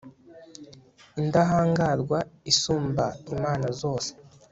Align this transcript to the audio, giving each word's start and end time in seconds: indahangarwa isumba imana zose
indahangarwa 1.21 2.19
isumba 2.51 3.05
imana 3.33 3.67
zose 3.81 4.11